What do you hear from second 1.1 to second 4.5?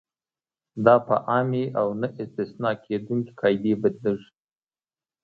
عامې او نه استثنا کېدونکې قاعدې بدلیږي.